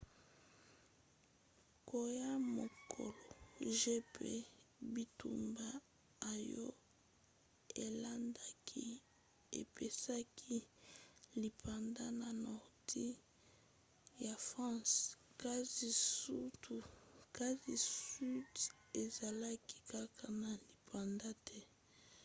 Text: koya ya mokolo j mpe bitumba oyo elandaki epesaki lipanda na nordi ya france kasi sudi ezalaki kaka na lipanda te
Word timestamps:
koya 1.87 2.13
ya 2.21 2.33
mokolo 2.55 3.31
j 3.77 3.79
mpe 4.11 4.31
bitumba 4.93 5.67
oyo 6.33 6.67
elandaki 7.83 8.85
epesaki 9.59 10.57
lipanda 11.41 12.05
na 12.21 12.29
nordi 12.45 13.05
ya 14.25 14.35
france 14.47 14.95
kasi 17.39 17.73
sudi 17.95 18.65
ezalaki 19.03 19.77
kaka 19.91 20.25
na 20.41 20.51
lipanda 20.63 21.29
te 21.47 21.59